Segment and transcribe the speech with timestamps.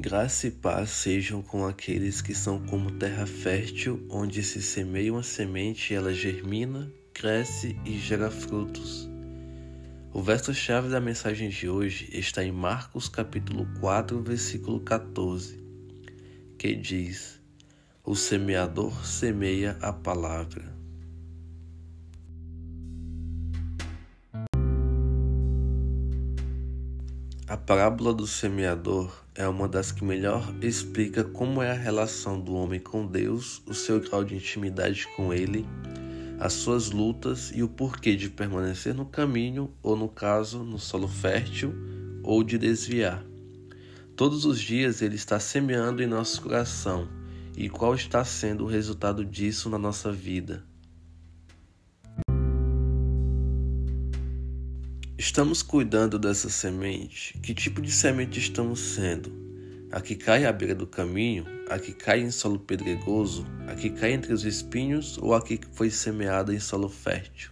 [0.00, 5.22] Graça e paz sejam com aqueles que são como terra fértil, onde se semeia uma
[5.22, 9.06] semente e ela germina, cresce e gera frutos.
[10.10, 15.62] O verso-chave da mensagem de hoje está em Marcos capítulo 4, versículo 14,
[16.56, 17.38] que diz:
[18.02, 20.74] O semeador semeia a palavra.
[27.46, 32.52] A parábola do semeador é uma das que melhor explica como é a relação do
[32.52, 35.66] homem com Deus, o seu grau de intimidade com Ele,
[36.38, 41.08] as suas lutas e o porquê de permanecer no caminho, ou no caso, no solo
[41.08, 41.72] fértil,
[42.22, 43.24] ou de desviar.
[44.14, 47.08] Todos os dias Ele está semeando em nosso coração
[47.56, 50.69] e qual está sendo o resultado disso na nossa vida.
[55.20, 57.36] Estamos cuidando dessa semente?
[57.40, 59.30] Que tipo de semente estamos sendo?
[59.92, 61.44] A que cai à beira do caminho?
[61.68, 63.44] A que cai em solo pedregoso?
[63.68, 65.18] A que cai entre os espinhos?
[65.18, 67.50] Ou a que foi semeada em solo fértil?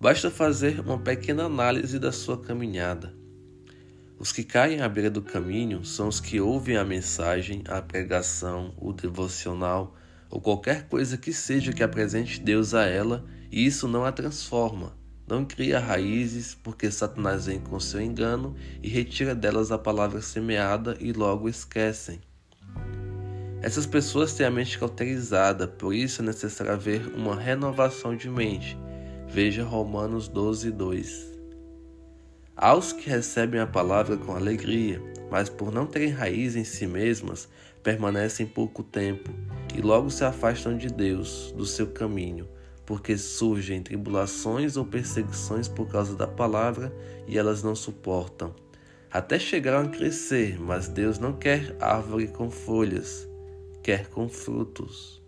[0.00, 3.12] Basta fazer uma pequena análise da sua caminhada.
[4.16, 8.72] Os que caem à beira do caminho são os que ouvem a mensagem, a pregação,
[8.78, 9.96] o devocional
[10.30, 15.04] ou qualquer coisa que seja que apresente Deus a ela e isso não a transforma
[15.28, 20.96] não cria raízes, porque Satanás vem com seu engano e retira delas a palavra semeada
[21.00, 22.20] e logo esquecem.
[23.60, 28.78] Essas pessoas têm a mente cauterizada, por isso é necessário haver uma renovação de mente.
[29.26, 31.36] Veja Romanos 12, 2.
[32.56, 37.48] Aos que recebem a palavra com alegria, mas por não terem raiz em si mesmas,
[37.82, 39.30] permanecem pouco tempo
[39.76, 42.48] e logo se afastam de Deus, do seu caminho
[42.86, 46.94] porque surgem tribulações ou perseguições por causa da palavra
[47.26, 48.54] e elas não suportam.
[49.10, 53.28] Até chegaram a crescer, mas Deus não quer árvore com folhas,
[53.82, 55.22] quer com frutos.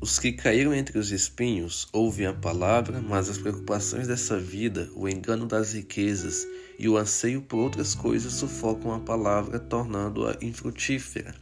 [0.00, 5.08] Os que caíram entre os espinhos ouvem a palavra, mas as preocupações dessa vida, o
[5.08, 6.46] engano das riquezas
[6.78, 11.34] e o anseio por outras coisas sufocam a palavra, tornando-a infrutífera.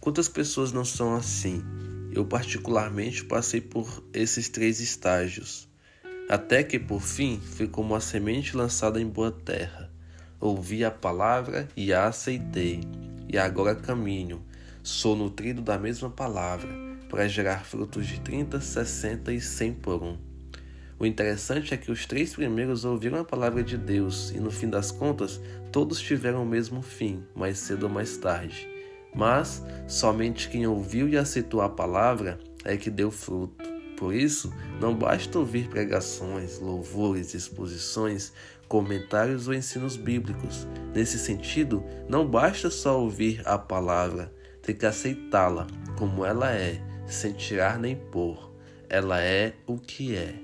[0.00, 1.62] Quantas pessoas não são assim?
[2.16, 5.68] Eu, particularmente, passei por esses três estágios,
[6.30, 9.92] até que, por fim, fui como a semente lançada em boa terra.
[10.40, 12.80] Ouvi a palavra e a aceitei,
[13.28, 14.42] e agora caminho.
[14.82, 16.70] Sou nutrido da mesma palavra,
[17.10, 20.16] para gerar frutos de 30, 60 e 100 por um.
[20.98, 24.70] O interessante é que os três primeiros ouviram a palavra de Deus e, no fim
[24.70, 25.38] das contas,
[25.70, 28.75] todos tiveram o mesmo fim, mais cedo ou mais tarde.
[29.16, 33.64] Mas somente quem ouviu e aceitou a palavra é que deu fruto.
[33.96, 38.32] Por isso, não basta ouvir pregações, louvores, exposições,
[38.68, 40.68] comentários ou ensinos bíblicos.
[40.94, 45.66] Nesse sentido, não basta só ouvir a palavra, tem que aceitá-la
[45.96, 48.52] como ela é, sem tirar nem pôr.
[48.88, 50.34] Ela é o que é.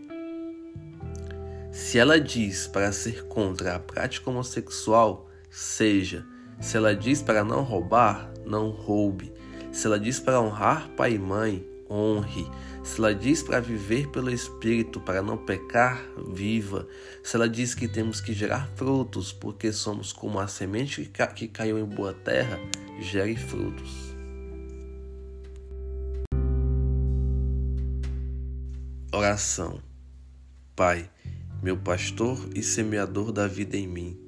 [1.70, 6.24] Se ela diz para ser contra a prática homossexual, seja.
[6.60, 9.32] Se ela diz para não roubar, não roube.
[9.72, 12.46] Se ela diz para honrar pai e mãe, honre.
[12.82, 16.86] Se ela diz para viver pelo Espírito, para não pecar, viva.
[17.22, 21.78] Se ela diz que temos que gerar frutos, porque somos como a semente que caiu
[21.78, 22.58] em boa terra,
[23.00, 24.12] gere frutos.
[29.14, 29.80] Oração.
[30.74, 31.08] Pai,
[31.62, 34.18] meu pastor e semeador da vida em mim,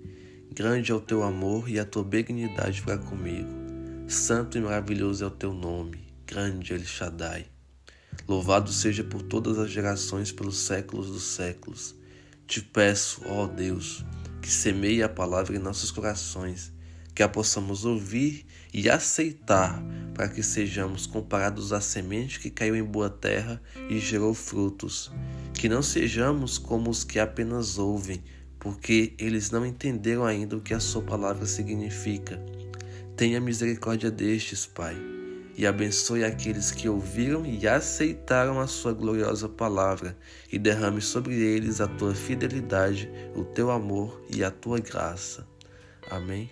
[0.52, 3.63] grande é o teu amor e a tua benignidade para comigo.
[4.06, 7.46] Santo e maravilhoso é o teu nome, grande El Shaddai.
[8.28, 11.96] Louvado seja por todas as gerações, pelos séculos dos séculos.
[12.46, 14.04] Te peço, ó Deus,
[14.42, 16.70] que semeie a palavra em nossos corações,
[17.14, 18.44] que a possamos ouvir
[18.74, 19.82] e aceitar,
[20.12, 25.10] para que sejamos comparados à semente que caiu em boa terra e gerou frutos.
[25.54, 28.22] Que não sejamos como os que apenas ouvem,
[28.58, 32.38] porque eles não entenderam ainda o que a sua palavra significa
[33.16, 34.96] Tenha misericórdia destes, Pai,
[35.56, 40.16] e abençoe aqueles que ouviram e aceitaram a Sua gloriosa palavra,
[40.50, 45.46] e derrame sobre eles a tua fidelidade, o teu amor e a tua graça.
[46.10, 46.50] Amém.